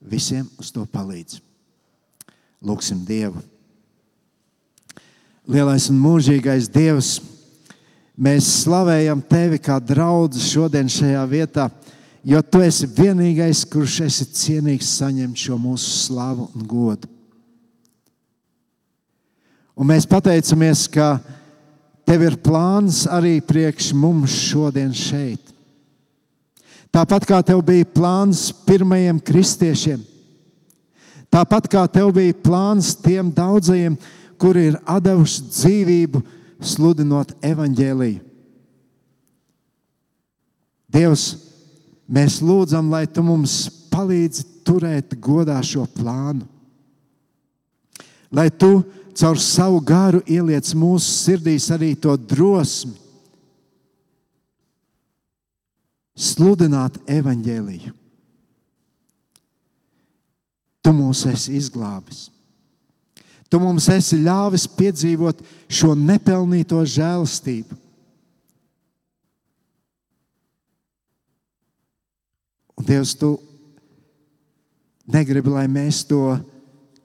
[0.00, 1.49] visiem uz to palīdz.
[2.60, 3.40] Lūksim Dievu.
[5.48, 7.14] Lielais un mūžīgais Dievs,
[8.20, 11.70] mēs slavējam Tevi kā draugu šodien šajā vietā,
[12.22, 17.08] jo Tu esi vienīgais, kurš esi cienīgs saņemt šo mūsu slavu un godu.
[19.80, 21.16] Un mēs pateicamies, ka
[22.04, 25.52] Tev ir plāns arī priekš mums šodien šeit.
[26.90, 30.02] Tāpat kā Tev bija plāns pirmajiem kristiešiem,
[31.30, 33.96] Tāpat kā tev bija plāns tiem daudzajiem,
[34.40, 36.22] kuri ir devuši dzīvību,
[36.60, 38.20] sludinot evaņģēlīju.
[40.90, 41.24] Dievs,
[42.10, 46.48] mēs lūdzam, lai tu mums palīdzi turēt godā šo plānu.
[48.34, 48.80] Lai tu
[49.14, 52.96] caur savu garu ieliec mūsu sirdīs arī to drosmi
[56.20, 57.99] sludināt evaņģēlīju.
[60.90, 62.24] Tu mūs esi izglābis.
[63.46, 65.38] Tu mums esi ļāvis piedzīvot
[65.70, 67.76] šo nepelnīto žēlastību.
[72.74, 73.36] Un Dievs, tu
[75.06, 76.24] negribi, lai mēs to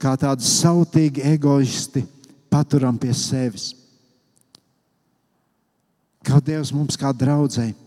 [0.02, 2.02] kā tādi sautīgi egoisti
[2.50, 3.68] paturam pie sevis.
[6.26, 7.78] Kaut Dievs mums kā draudzēji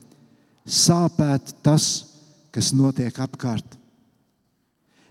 [0.62, 1.90] sāpēt tas,
[2.54, 3.74] kas notiek apkārt.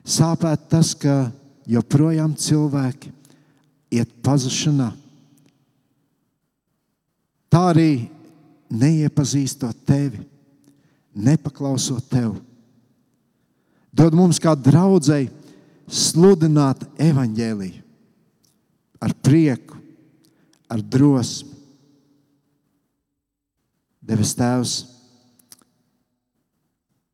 [0.08, 1.28] Sāpēt tas, ka
[1.68, 3.12] joprojām cilvēki
[3.92, 4.92] iet pazušanā.
[7.52, 8.08] Tā arī
[8.72, 10.22] neiepazīstot tevi,
[11.16, 12.38] nepaklausot tev.
[13.92, 15.32] Dod mums kā draudzēji
[15.88, 17.84] sludināt evaņģēliju
[19.04, 19.78] ar prieku,
[20.68, 21.56] ar drosmi.
[24.08, 24.74] Devis Tēvs,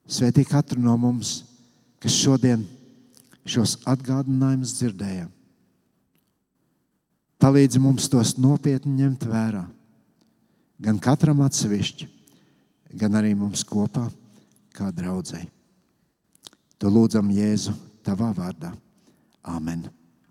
[0.06, 1.40] svētī katru no mums,
[2.02, 2.62] kas šodien
[3.46, 5.32] šos atgādinājumus dzirdējām.
[7.44, 9.66] Palīdzi mums tos nopietni ņemt vērā.
[10.84, 12.08] Gan katram atsevišķi,
[13.00, 14.06] gan arī mums kopā,
[14.76, 15.50] kā draudzēji.
[16.80, 18.74] To lūdzam Jēzu tavā vārdā.
[19.44, 19.86] Amen.